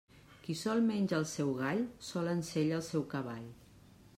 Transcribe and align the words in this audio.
Qui 0.45 0.53
sol 0.61 0.79
menja 0.85 1.17
el 1.23 1.27
seu 1.31 1.51
gall, 1.59 1.83
sol 2.07 2.33
ensella 2.33 2.81
el 2.81 2.85
seu 2.89 3.05
cavall. 3.13 3.49